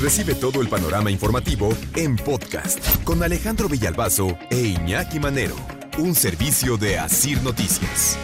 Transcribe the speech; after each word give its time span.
Recibe 0.00 0.34
todo 0.34 0.60
el 0.60 0.68
panorama 0.68 1.10
informativo 1.10 1.70
en 1.94 2.16
podcast 2.16 3.02
con 3.02 3.22
Alejandro 3.22 3.66
Villalbazo 3.66 4.36
e 4.50 4.58
Iñaki 4.58 5.18
Manero, 5.18 5.56
un 5.98 6.14
servicio 6.14 6.76
de 6.76 6.98
Asir 6.98 7.42
Noticias. 7.42 8.18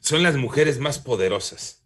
Son 0.00 0.22
las 0.22 0.36
mujeres 0.36 0.78
más 0.78 0.98
poderosas. 0.98 1.84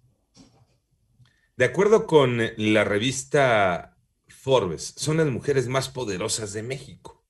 De 1.57 1.65
acuerdo 1.65 2.07
con 2.07 2.39
la 2.57 2.85
revista 2.85 3.99
Forbes, 4.29 4.95
son 4.97 5.17
las 5.17 5.27
mujeres 5.27 5.67
más 5.67 5.89
poderosas 5.89 6.53
de 6.53 6.63
México. 6.63 7.25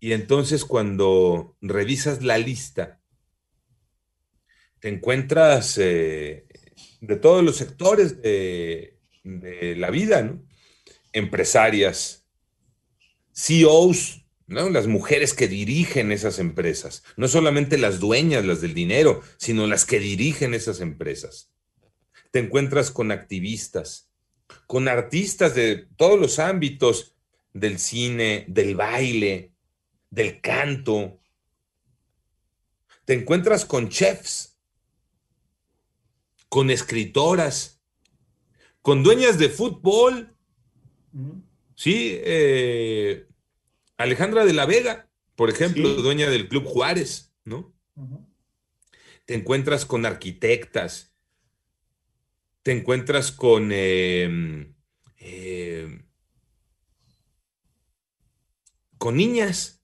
Y 0.00 0.12
entonces 0.12 0.64
cuando 0.64 1.56
revisas 1.60 2.20
la 2.24 2.36
lista, 2.36 3.00
te 4.80 4.88
encuentras 4.88 5.78
eh, 5.78 6.48
de 7.00 7.14
todos 7.14 7.44
los 7.44 7.56
sectores 7.56 8.20
de, 8.20 8.95
la 9.26 9.90
vida, 9.90 10.22
¿no? 10.22 10.42
Empresarias, 11.12 12.26
CEOs, 13.34 14.24
¿no? 14.46 14.70
Las 14.70 14.86
mujeres 14.86 15.34
que 15.34 15.48
dirigen 15.48 16.12
esas 16.12 16.38
empresas, 16.38 17.02
no 17.16 17.26
solamente 17.28 17.78
las 17.78 17.98
dueñas, 17.98 18.44
las 18.44 18.60
del 18.60 18.74
dinero, 18.74 19.22
sino 19.36 19.66
las 19.66 19.84
que 19.84 19.98
dirigen 19.98 20.54
esas 20.54 20.80
empresas. 20.80 21.52
Te 22.30 22.38
encuentras 22.38 22.90
con 22.90 23.10
activistas, 23.10 24.10
con 24.66 24.88
artistas 24.88 25.54
de 25.54 25.88
todos 25.96 26.20
los 26.20 26.38
ámbitos 26.38 27.14
del 27.52 27.78
cine, 27.78 28.44
del 28.48 28.76
baile, 28.76 29.52
del 30.10 30.40
canto. 30.40 31.20
Te 33.04 33.14
encuentras 33.14 33.64
con 33.64 33.88
chefs, 33.88 34.58
con 36.48 36.70
escritoras, 36.70 37.75
con 38.86 39.02
dueñas 39.02 39.36
de 39.36 39.48
fútbol. 39.48 40.32
Sí, 41.74 42.20
eh, 42.22 43.26
Alejandra 43.96 44.44
de 44.44 44.52
la 44.52 44.64
Vega, 44.64 45.10
por 45.34 45.50
ejemplo, 45.50 45.88
dueña 45.94 46.30
del 46.30 46.48
Club 46.48 46.66
Juárez, 46.66 47.34
¿no? 47.42 47.74
Te 49.24 49.34
encuentras 49.34 49.86
con 49.86 50.06
arquitectas, 50.06 51.12
te 52.62 52.70
encuentras 52.70 53.32
con 53.32 53.72
em, 53.72 54.72
em, 55.16 56.06
con 58.98 59.16
niñas. 59.16 59.82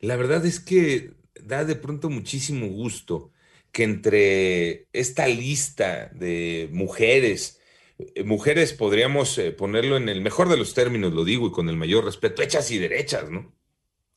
La 0.00 0.16
verdad 0.16 0.46
es 0.46 0.60
que 0.60 1.12
da 1.44 1.66
de 1.66 1.76
pronto 1.76 2.08
muchísimo 2.08 2.68
gusto 2.68 3.32
que 3.72 3.84
entre 3.84 4.88
esta 4.92 5.26
lista 5.28 6.10
de 6.14 6.68
mujeres, 6.72 7.60
eh, 7.98 8.24
mujeres 8.24 8.72
podríamos 8.72 9.36
eh, 9.38 9.52
ponerlo 9.52 9.96
en 9.96 10.08
el 10.08 10.20
mejor 10.20 10.48
de 10.48 10.56
los 10.56 10.74
términos, 10.74 11.12
lo 11.12 11.24
digo 11.24 11.46
y 11.46 11.52
con 11.52 11.68
el 11.68 11.76
mayor 11.76 12.04
respeto, 12.04 12.42
hechas 12.42 12.70
y 12.70 12.78
derechas, 12.78 13.30
¿no? 13.30 13.54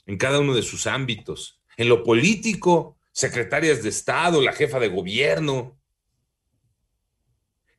En 0.06 0.18
cada 0.18 0.40
uno 0.40 0.56
de 0.56 0.64
sus 0.64 0.88
ámbitos. 0.88 1.62
En 1.78 1.90
lo 1.90 2.04
político, 2.04 2.98
secretarias 3.12 3.84
de 3.84 3.90
Estado, 3.90 4.42
la 4.42 4.54
jefa 4.54 4.80
de 4.80 4.90
gobierno, 4.90 5.80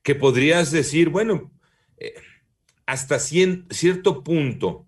que 0.03 0.15
podrías 0.15 0.71
decir, 0.71 1.09
bueno, 1.09 1.53
eh, 1.97 2.15
hasta 2.87 3.19
cierto 3.19 4.23
punto, 4.23 4.87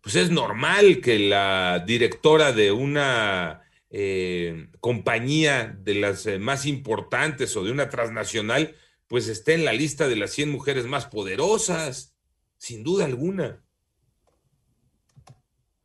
pues 0.00 0.16
es 0.16 0.30
normal 0.30 1.00
que 1.00 1.18
la 1.18 1.82
directora 1.86 2.52
de 2.52 2.72
una 2.72 3.65
eh, 3.90 4.68
compañía 4.80 5.78
de 5.82 5.94
las 5.94 6.26
eh, 6.26 6.38
más 6.38 6.66
importantes 6.66 7.56
o 7.56 7.64
de 7.64 7.70
una 7.70 7.88
transnacional, 7.88 8.74
pues 9.06 9.28
esté 9.28 9.54
en 9.54 9.64
la 9.64 9.72
lista 9.72 10.08
de 10.08 10.16
las 10.16 10.32
100 10.32 10.50
mujeres 10.50 10.86
más 10.86 11.06
poderosas, 11.06 12.16
sin 12.58 12.82
duda 12.82 13.04
alguna. 13.04 13.62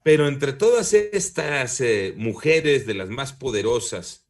Pero 0.03 0.27
entre 0.27 0.53
todas 0.53 0.93
estas 0.93 1.79
eh, 1.79 2.13
mujeres 2.17 2.87
de 2.87 2.95
las 2.95 3.09
más 3.09 3.33
poderosas, 3.33 4.27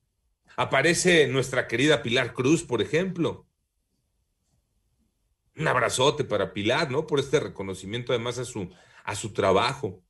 aparece 0.57 1.27
nuestra 1.27 1.67
querida 1.67 2.03
Pilar 2.03 2.33
Cruz, 2.33 2.63
por 2.63 2.81
ejemplo. 2.81 3.47
Un 5.55 5.67
abrazote 5.67 6.25
para 6.25 6.53
Pilar, 6.53 6.91
¿no? 6.91 7.07
Por 7.07 7.19
este 7.19 7.39
reconocimiento 7.39 8.11
además 8.11 8.37
a 8.37 8.45
su, 8.45 8.69
a 9.05 9.15
su 9.15 9.31
trabajo. 9.31 10.03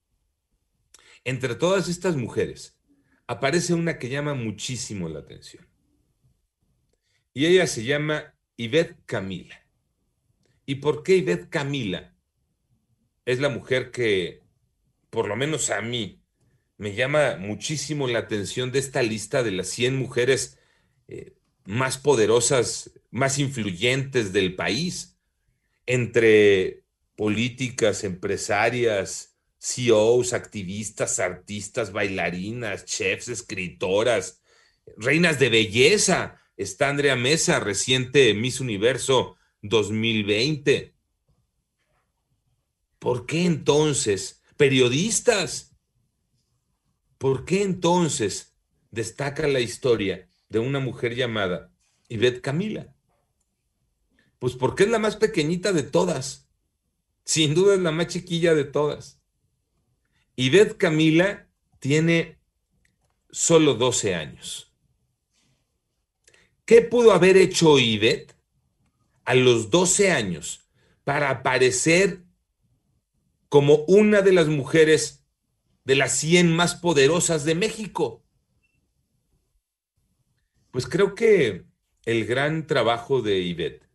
Entre 1.24 1.54
todas 1.54 1.88
estas 1.88 2.16
mujeres, 2.16 2.81
aparece 3.32 3.74
una 3.74 3.98
que 3.98 4.10
llama 4.10 4.34
muchísimo 4.34 5.08
la 5.08 5.20
atención. 5.20 5.66
Y 7.34 7.46
ella 7.46 7.66
se 7.66 7.86
llama 7.86 8.36
Yvette 8.58 8.98
Camila. 9.06 9.66
¿Y 10.66 10.76
por 10.76 11.02
qué 11.02 11.22
Yvette 11.22 11.50
Camila 11.50 12.14
es 13.26 13.40
la 13.40 13.48
mujer 13.48 13.92
que, 13.92 14.42
por 15.10 15.30
lo 15.30 15.38
menos 15.38 15.70
a 15.70 15.82
mí, 15.82 16.22
me 16.78 16.94
llama 16.94 17.38
muchísimo 17.38 18.06
la 18.10 18.20
atención 18.20 18.74
de 18.74 18.80
esta 18.80 19.02
lista 19.02 19.44
de 19.44 19.52
las 19.52 19.70
100 19.70 19.96
mujeres 19.96 20.60
eh, 21.08 21.38
más 21.64 21.98
poderosas, 21.98 22.92
más 23.12 23.40
influyentes 23.40 24.34
del 24.34 24.56
país, 24.56 25.18
entre 25.86 26.84
políticas, 27.16 28.04
empresarias, 28.04 29.31
CEOs, 29.62 30.34
activistas, 30.34 31.20
artistas, 31.20 31.92
bailarinas, 31.92 32.84
chefs, 32.86 33.28
escritoras, 33.28 34.42
reinas 34.98 35.38
de 35.38 35.50
belleza. 35.50 36.42
Está 36.58 36.90
Andrea 36.90 37.16
Mesa, 37.16 37.60
reciente 37.60 38.34
Miss 38.34 38.60
Universo 38.60 39.38
2020. 39.62 40.96
¿Por 42.98 43.28
qué 43.28 43.46
entonces, 43.46 44.42
periodistas, 44.58 45.76
por 47.20 47.46
qué 47.46 47.62
entonces 47.62 48.56
destaca 48.90 49.48
la 49.48 49.60
historia 49.60 50.28
de 50.50 50.58
una 50.58 50.80
mujer 50.80 51.16
llamada 51.16 51.72
Yvette 52.10 52.42
Camila? 52.42 52.96
Pues 54.40 54.56
porque 54.56 54.84
es 54.84 54.90
la 54.90 54.98
más 54.98 55.18
pequeñita 55.18 55.72
de 55.72 55.84
todas. 55.84 56.50
Sin 57.26 57.54
duda 57.54 57.76
es 57.76 57.80
la 57.80 57.92
más 57.92 58.08
chiquilla 58.08 58.56
de 58.56 58.64
todas. 58.64 59.21
Yvette 60.42 60.76
Camila 60.76 61.48
tiene 61.78 62.40
solo 63.30 63.76
12 63.76 64.16
años. 64.16 64.74
¿Qué 66.66 66.82
pudo 66.82 67.12
haber 67.12 67.38
hecho 67.38 67.78
Yvette 67.78 68.34
a 69.24 69.36
los 69.36 69.70
12 69.70 70.12
años 70.12 70.68
para 71.04 71.30
aparecer 71.30 72.24
como 73.50 73.86
una 73.88 74.24
de 74.24 74.34
las 74.34 74.48
mujeres 74.48 75.24
de 75.84 75.96
las 75.96 76.14
100 76.14 76.52
más 76.56 76.74
poderosas 76.74 77.46
de 77.46 77.54
México? 77.54 78.24
Pues 80.72 80.88
creo 80.88 81.14
que 81.14 81.66
el 82.06 82.26
gran 82.26 82.66
trabajo 82.66 83.22
de 83.22 83.48
Yvette 83.48 83.88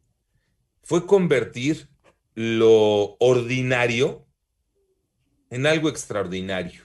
fue 0.84 1.06
convertir 1.06 1.88
lo 2.34 3.16
ordinario 3.18 4.25
en 5.50 5.66
algo 5.66 5.88
extraordinario. 5.88 6.84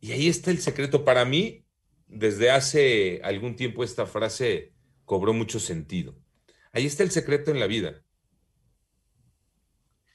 Y 0.00 0.12
ahí 0.12 0.28
está 0.28 0.50
el 0.50 0.60
secreto. 0.60 1.04
Para 1.04 1.24
mí, 1.24 1.64
desde 2.06 2.50
hace 2.50 3.20
algún 3.22 3.56
tiempo 3.56 3.84
esta 3.84 4.06
frase 4.06 4.72
cobró 5.04 5.32
mucho 5.32 5.60
sentido. 5.60 6.16
Ahí 6.72 6.86
está 6.86 7.02
el 7.02 7.10
secreto 7.10 7.50
en 7.50 7.60
la 7.60 7.66
vida. 7.66 8.02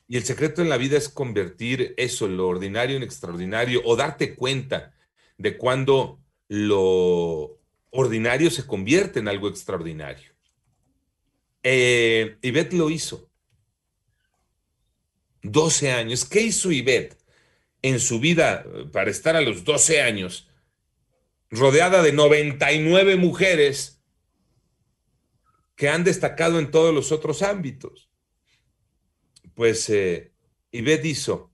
Y 0.08 0.18
el 0.18 0.24
secreto 0.24 0.62
en 0.62 0.70
la 0.70 0.78
vida 0.78 0.98
es 0.98 1.09
convertir 1.09 1.94
eso, 1.98 2.28
lo 2.28 2.48
ordinario 2.48 2.96
en 2.96 3.03
extraordinario, 3.03 3.82
o 3.86 3.96
darte 3.96 4.36
cuenta 4.36 4.94
de 5.38 5.58
cuando 5.58 6.22
lo 6.47 7.59
ordinario 7.90 8.52
se 8.52 8.68
convierte 8.68 9.20
en 9.20 9.28
algo 9.28 9.47
extraordinario. 9.47 10.32
Eh, 11.64 12.38
Ivette 12.41 12.73
lo 12.73 12.90
hizo. 12.90 13.25
12 15.52 15.92
años. 15.92 16.26
¿Qué 16.26 16.42
hizo 16.42 16.72
Ivette 16.72 17.18
en 17.82 18.00
su 18.00 18.20
vida 18.20 18.66
para 18.92 19.12
estar 19.12 19.36
a 19.36 19.42
los 19.42 19.64
12 19.64 20.02
años 20.02 20.50
rodeada 21.50 22.02
de 22.02 22.12
99 22.12 23.16
mujeres 23.16 24.02
que 25.76 25.90
han 25.90 26.03
destacado 26.03 26.59
en 26.59 26.72
todos 26.72 26.94
los 26.94 27.12
otros 27.12 27.42
ámbitos? 27.42 28.09
Pues 29.53 29.90
eh, 29.90 30.32
Ivette 30.72 31.06
hizo 31.06 31.52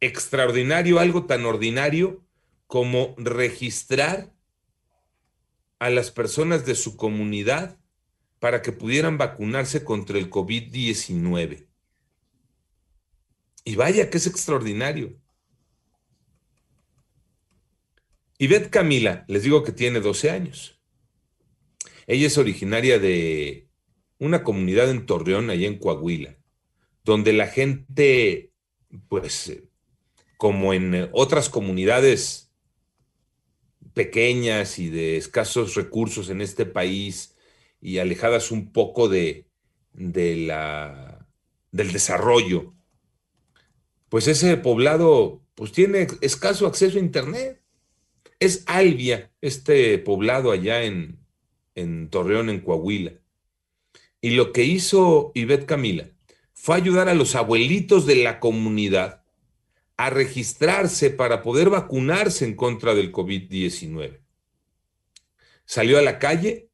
extraordinario, 0.00 0.98
algo 0.98 1.26
tan 1.26 1.44
ordinario 1.46 2.24
como 2.66 3.14
registrar 3.16 4.32
a 5.78 5.90
las 5.90 6.10
personas 6.10 6.66
de 6.66 6.74
su 6.74 6.96
comunidad 6.96 7.78
para 8.40 8.62
que 8.62 8.72
pudieran 8.72 9.18
vacunarse 9.18 9.84
contra 9.84 10.18
el 10.18 10.30
COVID-19. 10.30 11.67
Y 13.68 13.76
vaya 13.76 14.08
que 14.08 14.16
es 14.16 14.26
extraordinario. 14.26 15.20
Yvette 18.38 18.70
Camila, 18.70 19.26
les 19.28 19.42
digo 19.42 19.62
que 19.62 19.72
tiene 19.72 20.00
12 20.00 20.30
años. 20.30 20.80
Ella 22.06 22.28
es 22.28 22.38
originaria 22.38 22.98
de 22.98 23.68
una 24.18 24.42
comunidad 24.42 24.88
en 24.88 25.04
Torreón, 25.04 25.50
allá 25.50 25.66
en 25.66 25.78
Coahuila, 25.78 26.38
donde 27.04 27.34
la 27.34 27.46
gente, 27.46 28.54
pues, 29.10 29.60
como 30.38 30.72
en 30.72 31.10
otras 31.12 31.50
comunidades 31.50 32.50
pequeñas 33.92 34.78
y 34.78 34.88
de 34.88 35.18
escasos 35.18 35.74
recursos 35.74 36.30
en 36.30 36.40
este 36.40 36.64
país 36.64 37.36
y 37.82 37.98
alejadas 37.98 38.50
un 38.50 38.72
poco 38.72 39.10
de, 39.10 39.46
de 39.92 40.36
la, 40.36 41.28
del 41.70 41.92
desarrollo, 41.92 42.77
pues 44.08 44.26
ese 44.28 44.56
poblado 44.56 45.42
pues 45.54 45.72
tiene 45.72 46.06
escaso 46.20 46.66
acceso 46.66 46.98
a 46.98 47.02
Internet. 47.02 47.60
Es 48.38 48.62
Albia, 48.66 49.32
este 49.40 49.98
poblado 49.98 50.52
allá 50.52 50.84
en, 50.84 51.18
en 51.74 52.08
Torreón, 52.08 52.48
en 52.48 52.60
Coahuila. 52.60 53.12
Y 54.20 54.30
lo 54.30 54.52
que 54.52 54.64
hizo 54.64 55.32
Ivette 55.34 55.66
Camila 55.66 56.08
fue 56.54 56.76
ayudar 56.76 57.08
a 57.08 57.14
los 57.14 57.34
abuelitos 57.34 58.06
de 58.06 58.16
la 58.16 58.40
comunidad 58.40 59.24
a 59.96 60.10
registrarse 60.10 61.10
para 61.10 61.42
poder 61.42 61.70
vacunarse 61.70 62.44
en 62.44 62.54
contra 62.54 62.94
del 62.94 63.12
COVID-19. 63.12 64.20
Salió 65.64 65.98
a 65.98 66.02
la 66.02 66.18
calle, 66.18 66.70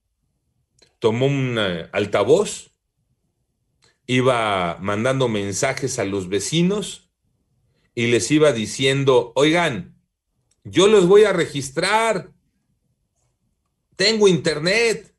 tomó 0.98 1.26
un 1.26 1.56
eh, 1.58 1.88
altavoz, 1.92 2.70
iba 4.06 4.78
mandando 4.81 5.28
mensajes 5.28 5.98
a 5.98 6.04
los 6.04 6.28
vecinos 6.28 7.04
y 7.94 8.08
les 8.08 8.31
iba 8.31 8.52
diciendo, 8.52 9.32
oigan, 9.37 9.96
yo 10.64 10.88
los 10.88 11.06
voy 11.06 11.25
a 11.25 11.32
registrar, 11.32 12.32
tengo 13.96 14.29
internet, 14.29 15.14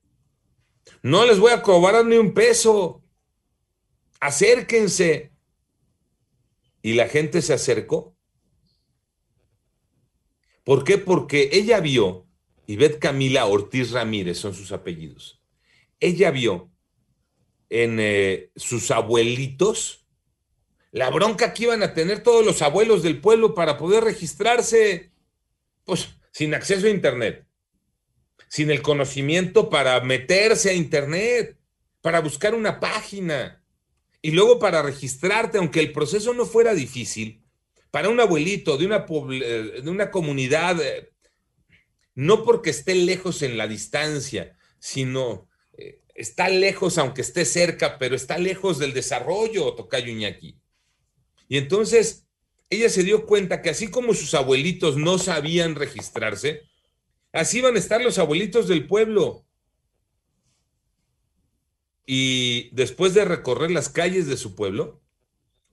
no 1.01 1.25
les 1.25 1.39
voy 1.39 1.51
a 1.51 1.61
cobrar 1.61 2.05
ni 2.05 2.17
un 2.17 2.33
peso, 2.33 3.03
acérquense. 4.19 5.31
Y 6.81 6.93
la 6.93 7.07
gente 7.07 7.41
se 7.41 7.53
acercó. 7.53 8.15
¿Por 10.63 10.83
qué? 10.83 10.97
Porque 10.97 11.49
ella 11.53 11.79
vio, 11.79 12.27
y 12.67 12.75
Beth 12.75 12.99
Camila 12.99 13.45
Ortiz 13.45 13.91
Ramírez 13.91 14.37
son 14.37 14.53
sus 14.53 14.71
apellidos, 14.71 15.41
ella 15.99 16.31
vio 16.31 16.71
en 17.69 17.97
eh, 17.99 18.51
sus 18.55 18.91
abuelitos 18.91 20.04
la 20.95 21.09
bronca 21.09 21.53
que 21.53 21.63
iban 21.63 21.83
a 21.83 21.93
tener 21.93 22.23
todos 22.23 22.45
los 22.45 22.61
abuelos 22.61 23.03
del 23.03 23.19
pueblo 23.19 23.53
para 23.53 23.77
poder 23.77 24.05
registrarse, 24.05 25.11
pues 25.83 26.07
sin 26.31 26.53
acceso 26.53 26.87
a 26.87 26.89
Internet, 26.89 27.45
sin 28.47 28.71
el 28.71 28.81
conocimiento 28.81 29.69
para 29.69 29.99
meterse 29.99 30.69
a 30.69 30.73
Internet, 30.73 31.57
para 31.99 32.21
buscar 32.21 32.55
una 32.55 32.79
página 32.79 33.61
y 34.21 34.31
luego 34.31 34.57
para 34.57 34.81
registrarte, 34.83 35.57
aunque 35.57 35.81
el 35.81 35.91
proceso 35.91 36.33
no 36.33 36.45
fuera 36.45 36.73
difícil, 36.73 37.43
para 37.91 38.07
un 38.07 38.21
abuelito 38.21 38.77
de 38.77 38.85
una, 38.85 39.05
eh, 39.31 39.81
de 39.83 39.89
una 39.89 40.09
comunidad, 40.11 40.81
eh, 40.81 41.11
no 42.13 42.45
porque 42.45 42.69
esté 42.69 42.95
lejos 42.95 43.41
en 43.41 43.57
la 43.57 43.67
distancia, 43.67 44.55
sino 44.79 45.49
está 46.13 46.47
lejos, 46.47 46.97
aunque 46.97 47.19
esté 47.19 47.43
cerca, 47.43 47.97
pero 47.97 48.15
está 48.15 48.37
lejos 48.37 48.79
del 48.79 48.93
desarrollo, 48.93 49.73
Tocayo 49.73 50.09
Iñaki. 50.09 50.57
Y 51.47 51.57
entonces 51.57 52.25
ella 52.69 52.89
se 52.89 53.03
dio 53.03 53.25
cuenta 53.25 53.61
que 53.61 53.69
así 53.69 53.89
como 53.89 54.13
sus 54.13 54.33
abuelitos 54.33 54.97
no 54.97 55.17
sabían 55.17 55.75
registrarse, 55.75 56.63
así 57.31 57.59
iban 57.59 57.75
a 57.75 57.79
estar 57.79 58.01
los 58.01 58.17
abuelitos 58.17 58.67
del 58.67 58.87
pueblo. 58.87 59.45
Y 62.05 62.69
después 62.71 63.13
de 63.13 63.25
recorrer 63.25 63.71
las 63.71 63.89
calles 63.89 64.27
de 64.27 64.37
su 64.37 64.55
pueblo, 64.55 65.01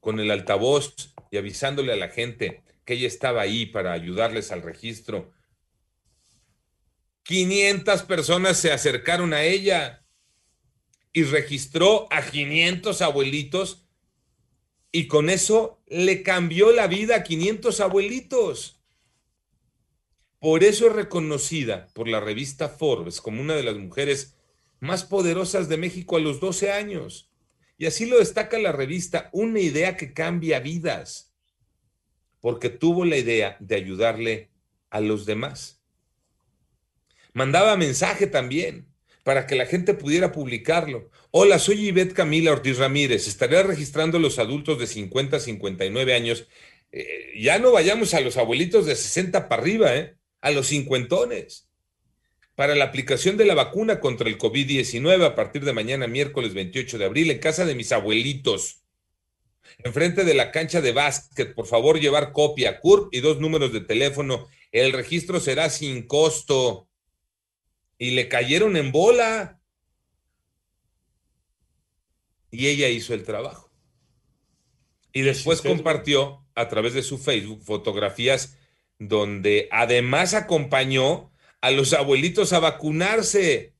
con 0.00 0.18
el 0.18 0.30
altavoz 0.30 1.14
y 1.30 1.36
avisándole 1.36 1.92
a 1.92 1.96
la 1.96 2.08
gente 2.08 2.62
que 2.84 2.94
ella 2.94 3.06
estaba 3.06 3.42
ahí 3.42 3.66
para 3.66 3.92
ayudarles 3.92 4.50
al 4.50 4.62
registro, 4.62 5.32
500 7.24 8.02
personas 8.02 8.56
se 8.56 8.72
acercaron 8.72 9.32
a 9.32 9.44
ella 9.44 10.04
y 11.12 11.24
registró 11.24 12.08
a 12.10 12.22
500 12.22 13.00
abuelitos 13.02 13.86
y 14.92 15.08
con 15.08 15.30
eso 15.30 15.82
le 15.88 16.22
cambió 16.22 16.70
la 16.70 16.86
vida 16.86 17.16
a 17.16 17.22
500 17.22 17.80
abuelitos. 17.80 18.78
Por 20.38 20.62
eso 20.62 20.86
es 20.86 20.92
reconocida 20.92 21.88
por 21.94 22.08
la 22.08 22.20
revista 22.20 22.68
Forbes 22.68 23.22
como 23.22 23.40
una 23.40 23.54
de 23.54 23.62
las 23.62 23.76
mujeres 23.76 24.36
más 24.80 25.04
poderosas 25.04 25.68
de 25.70 25.78
México 25.78 26.16
a 26.16 26.20
los 26.20 26.40
12 26.40 26.72
años. 26.72 27.30
Y 27.78 27.86
así 27.86 28.04
lo 28.04 28.18
destaca 28.18 28.58
la 28.58 28.72
revista, 28.72 29.30
una 29.32 29.60
idea 29.60 29.96
que 29.96 30.12
cambia 30.12 30.60
vidas, 30.60 31.32
porque 32.40 32.68
tuvo 32.68 33.04
la 33.04 33.16
idea 33.16 33.56
de 33.60 33.76
ayudarle 33.76 34.50
a 34.90 35.00
los 35.00 35.24
demás. 35.24 35.80
Mandaba 37.32 37.76
mensaje 37.76 38.26
también 38.26 38.91
para 39.22 39.46
que 39.46 39.54
la 39.54 39.66
gente 39.66 39.94
pudiera 39.94 40.32
publicarlo. 40.32 41.10
Hola, 41.30 41.58
soy 41.58 41.86
Ivette 41.86 42.14
Camila 42.14 42.52
Ortiz 42.52 42.78
Ramírez. 42.78 43.28
Estaré 43.28 43.62
registrando 43.62 44.18
a 44.18 44.20
los 44.20 44.38
adultos 44.38 44.78
de 44.78 44.86
50 44.86 45.36
a 45.36 45.40
59 45.40 46.14
años. 46.14 46.48
Eh, 46.90 47.32
ya 47.40 47.58
no 47.58 47.72
vayamos 47.72 48.14
a 48.14 48.20
los 48.20 48.36
abuelitos 48.36 48.86
de 48.86 48.96
60 48.96 49.48
para 49.48 49.62
arriba, 49.62 49.96
¿eh? 49.96 50.16
a 50.40 50.50
los 50.50 50.68
cincuentones. 50.68 51.68
Para 52.54 52.74
la 52.74 52.84
aplicación 52.84 53.36
de 53.36 53.46
la 53.46 53.54
vacuna 53.54 54.00
contra 54.00 54.28
el 54.28 54.38
COVID-19 54.38 55.24
a 55.24 55.34
partir 55.34 55.64
de 55.64 55.72
mañana, 55.72 56.06
miércoles 56.06 56.52
28 56.52 56.98
de 56.98 57.04
abril, 57.04 57.30
en 57.30 57.38
casa 57.38 57.64
de 57.64 57.74
mis 57.74 57.92
abuelitos. 57.92 58.82
Enfrente 59.78 60.24
de 60.24 60.34
la 60.34 60.50
cancha 60.50 60.80
de 60.80 60.92
básquet, 60.92 61.54
por 61.54 61.66
favor, 61.66 61.98
llevar 61.98 62.32
copia, 62.32 62.78
CURP 62.80 63.14
y 63.14 63.20
dos 63.20 63.40
números 63.40 63.72
de 63.72 63.80
teléfono. 63.80 64.48
El 64.70 64.92
registro 64.92 65.40
será 65.40 65.70
sin 65.70 66.06
costo 66.06 66.88
y 68.02 68.10
le 68.10 68.26
cayeron 68.26 68.76
en 68.76 68.90
bola. 68.90 69.60
Y 72.50 72.66
ella 72.66 72.88
hizo 72.88 73.14
el 73.14 73.22
trabajo. 73.22 73.70
Y 75.12 75.20
después 75.22 75.62
compartió 75.62 76.44
a 76.56 76.66
través 76.66 76.94
de 76.94 77.04
su 77.04 77.16
Facebook 77.16 77.62
fotografías 77.62 78.58
donde 78.98 79.68
además 79.70 80.34
acompañó 80.34 81.30
a 81.60 81.70
los 81.70 81.92
abuelitos 81.92 82.52
a 82.52 82.58
vacunarse, 82.58 83.76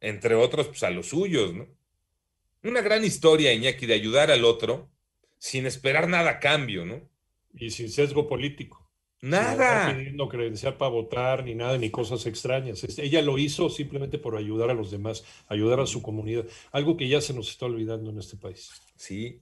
entre 0.00 0.34
otros, 0.34 0.68
pues 0.68 0.82
a 0.82 0.90
los 0.90 1.06
suyos, 1.06 1.54
¿no? 1.54 1.66
Una 2.62 2.82
gran 2.82 3.06
historia, 3.06 3.54
Iñaki, 3.54 3.86
de 3.86 3.94
ayudar 3.94 4.30
al 4.30 4.44
otro 4.44 4.90
sin 5.38 5.64
esperar 5.64 6.08
nada 6.08 6.28
a 6.32 6.40
cambio, 6.40 6.84
¿no? 6.84 7.08
Y 7.54 7.70
sin 7.70 7.90
sesgo 7.90 8.28
político. 8.28 8.85
Nada. 9.22 9.92
No 9.92 9.98
pidiendo 9.98 10.28
credencial 10.28 10.76
para 10.76 10.90
votar, 10.90 11.44
ni 11.44 11.54
nada, 11.54 11.78
ni 11.78 11.90
cosas 11.90 12.26
extrañas. 12.26 12.84
Este, 12.84 13.04
ella 13.04 13.22
lo 13.22 13.38
hizo 13.38 13.70
simplemente 13.70 14.18
por 14.18 14.36
ayudar 14.36 14.70
a 14.70 14.74
los 14.74 14.90
demás, 14.90 15.24
ayudar 15.48 15.80
a 15.80 15.86
su 15.86 16.02
comunidad. 16.02 16.44
Algo 16.72 16.96
que 16.96 17.08
ya 17.08 17.20
se 17.20 17.34
nos 17.34 17.48
está 17.48 17.66
olvidando 17.66 18.10
en 18.10 18.18
este 18.18 18.36
país. 18.36 18.70
Sí. 18.94 19.40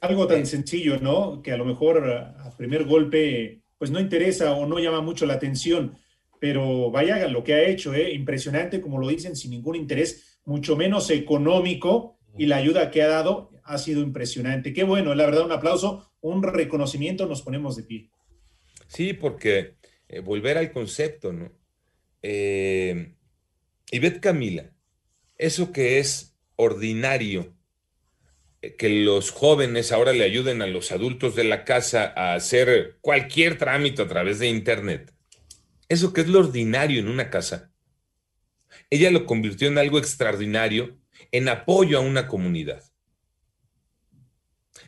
Algo 0.00 0.26
tan 0.26 0.46
sencillo, 0.46 0.98
¿no? 0.98 1.42
Que 1.42 1.52
a 1.52 1.56
lo 1.56 1.64
mejor 1.64 2.08
a 2.08 2.54
primer 2.56 2.84
golpe, 2.84 3.62
pues 3.78 3.90
no 3.90 4.00
interesa 4.00 4.54
o 4.54 4.66
no 4.66 4.78
llama 4.78 5.00
mucho 5.00 5.26
la 5.26 5.34
atención. 5.34 5.96
Pero 6.38 6.90
vaya 6.90 7.26
lo 7.28 7.44
que 7.44 7.54
ha 7.54 7.66
hecho, 7.66 7.94
¿eh? 7.94 8.12
Impresionante, 8.12 8.80
como 8.80 8.98
lo 8.98 9.08
dicen, 9.08 9.36
sin 9.36 9.52
ningún 9.52 9.76
interés, 9.76 10.40
mucho 10.44 10.76
menos 10.76 11.10
económico. 11.10 12.18
Y 12.38 12.46
la 12.46 12.56
ayuda 12.56 12.90
que 12.90 13.02
ha 13.02 13.08
dado 13.08 13.50
ha 13.64 13.78
sido 13.78 14.02
impresionante. 14.02 14.72
Qué 14.72 14.84
bueno, 14.84 15.14
la 15.14 15.24
verdad, 15.24 15.46
un 15.46 15.52
aplauso, 15.52 16.12
un 16.20 16.42
reconocimiento, 16.42 17.26
nos 17.26 17.42
ponemos 17.42 17.76
de 17.76 17.82
pie. 17.82 18.10
Sí, 18.86 19.12
porque 19.12 19.76
eh, 20.08 20.20
volver 20.20 20.58
al 20.58 20.72
concepto, 20.72 21.32
¿no? 21.32 21.52
Eh, 22.22 23.14
Ivette 23.90 24.20
Camila, 24.20 24.72
eso 25.36 25.72
que 25.72 25.98
es 25.98 26.36
ordinario, 26.56 27.54
eh, 28.62 28.76
que 28.76 28.88
los 28.88 29.30
jóvenes 29.30 29.92
ahora 29.92 30.12
le 30.12 30.24
ayuden 30.24 30.62
a 30.62 30.66
los 30.66 30.92
adultos 30.92 31.34
de 31.34 31.44
la 31.44 31.64
casa 31.64 32.12
a 32.16 32.34
hacer 32.34 32.98
cualquier 33.00 33.58
trámite 33.58 34.02
a 34.02 34.08
través 34.08 34.38
de 34.38 34.48
Internet, 34.48 35.12
eso 35.88 36.12
que 36.12 36.22
es 36.22 36.28
lo 36.28 36.40
ordinario 36.40 37.00
en 37.00 37.08
una 37.08 37.30
casa, 37.30 37.72
ella 38.90 39.10
lo 39.10 39.26
convirtió 39.26 39.68
en 39.68 39.78
algo 39.78 39.98
extraordinario 39.98 40.98
en 41.32 41.48
apoyo 41.48 41.98
a 41.98 42.02
una 42.02 42.28
comunidad. 42.28 42.84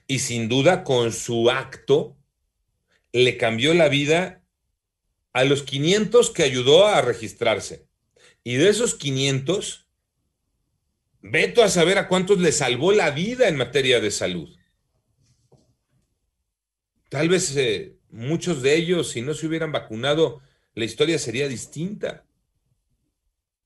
Y 0.06 0.20
sin 0.20 0.48
duda 0.48 0.84
con 0.84 1.12
su 1.12 1.50
acto 1.50 2.17
le 3.12 3.36
cambió 3.36 3.74
la 3.74 3.88
vida 3.88 4.42
a 5.32 5.44
los 5.44 5.62
500 5.62 6.30
que 6.30 6.42
ayudó 6.42 6.86
a 6.86 7.00
registrarse. 7.02 7.86
Y 8.44 8.56
de 8.56 8.68
esos 8.68 8.94
500, 8.94 9.88
veto 11.20 11.62
a 11.62 11.68
saber 11.68 11.98
a 11.98 12.08
cuántos 12.08 12.38
le 12.38 12.52
salvó 12.52 12.92
la 12.92 13.10
vida 13.10 13.48
en 13.48 13.56
materia 13.56 14.00
de 14.00 14.10
salud. 14.10 14.56
Tal 17.08 17.28
vez 17.28 17.56
eh, 17.56 17.96
muchos 18.10 18.62
de 18.62 18.76
ellos, 18.76 19.10
si 19.10 19.22
no 19.22 19.34
se 19.34 19.46
hubieran 19.46 19.72
vacunado, 19.72 20.40
la 20.74 20.84
historia 20.84 21.18
sería 21.18 21.48
distinta. 21.48 22.24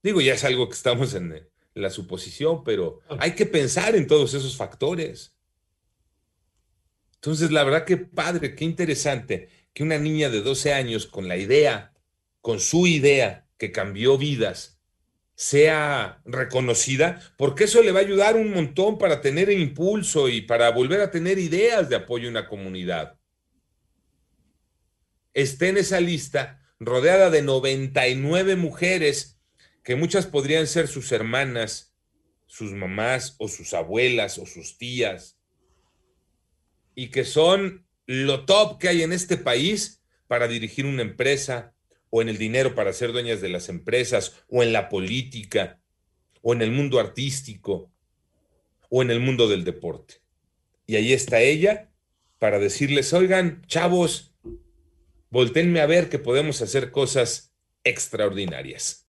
Digo, 0.01 0.21
ya 0.21 0.33
es 0.33 0.43
algo 0.43 0.67
que 0.67 0.75
estamos 0.75 1.13
en, 1.13 1.47
la 1.75 1.89
suposición, 1.89 2.63
pero 2.63 2.99
hay 3.19 3.33
que 3.33 3.47
pensar 3.47 3.95
en 3.95 4.05
todos 4.05 4.35
esos 4.35 4.55
factores. 4.55 5.35
Entonces, 7.23 7.51
la 7.51 7.63
verdad 7.63 7.85
que 7.85 7.95
padre, 7.95 8.53
qué 8.53 8.65
interesante 8.65 9.47
que 9.73 9.83
una 9.83 9.97
niña 9.97 10.29
de 10.29 10.41
12 10.41 10.73
años 10.73 11.07
con 11.07 11.29
la 11.29 11.37
idea, 11.37 11.93
con 12.41 12.59
su 12.59 12.85
idea 12.85 13.47
que 13.57 13.71
cambió 13.71 14.17
vidas, 14.17 14.81
sea 15.33 16.21
reconocida, 16.25 17.21
porque 17.37 17.63
eso 17.63 17.81
le 17.81 17.93
va 17.93 18.01
a 18.01 18.03
ayudar 18.03 18.35
un 18.35 18.51
montón 18.51 18.97
para 18.97 19.21
tener 19.21 19.49
impulso 19.49 20.27
y 20.27 20.41
para 20.41 20.69
volver 20.71 20.99
a 20.99 21.11
tener 21.11 21.39
ideas 21.39 21.87
de 21.87 21.95
apoyo 21.95 22.27
en 22.27 22.33
la 22.33 22.49
comunidad. 22.49 23.17
Esté 25.33 25.69
en 25.69 25.77
esa 25.77 26.01
lista 26.01 26.61
rodeada 26.77 27.29
de 27.29 27.41
99 27.41 28.57
mujeres 28.57 29.39
que 29.81 29.95
muchas 29.95 30.27
podrían 30.27 30.67
ser 30.67 30.89
sus 30.89 31.09
hermanas, 31.13 31.95
sus 32.47 32.73
mamás 32.73 33.37
o 33.37 33.47
sus 33.47 33.73
abuelas 33.73 34.37
o 34.39 34.45
sus 34.45 34.77
tías, 34.77 35.37
y 36.95 37.07
que 37.07 37.25
son 37.25 37.85
lo 38.05 38.45
top 38.45 38.79
que 38.79 38.89
hay 38.89 39.01
en 39.01 39.13
este 39.13 39.37
país 39.37 40.01
para 40.27 40.47
dirigir 40.47 40.85
una 40.85 41.01
empresa 41.01 41.73
o 42.09 42.21
en 42.21 42.29
el 42.29 42.37
dinero 42.37 42.75
para 42.75 42.93
ser 42.93 43.11
dueñas 43.11 43.41
de 43.41 43.49
las 43.49 43.69
empresas 43.69 44.43
o 44.47 44.61
en 44.61 44.73
la 44.73 44.89
política 44.89 45.79
o 46.41 46.53
en 46.53 46.61
el 46.61 46.71
mundo 46.71 46.99
artístico 46.99 47.91
o 48.89 49.01
en 49.01 49.09
el 49.09 49.19
mundo 49.19 49.47
del 49.47 49.63
deporte. 49.63 50.21
Y 50.85 50.95
ahí 50.95 51.13
está 51.13 51.41
ella 51.41 51.89
para 52.37 52.59
decirles, 52.59 53.13
oigan, 53.13 53.63
chavos, 53.67 54.35
voltenme 55.29 55.79
a 55.79 55.87
ver 55.87 56.09
que 56.09 56.19
podemos 56.19 56.61
hacer 56.61 56.91
cosas 56.91 57.53
extraordinarias. 57.83 58.99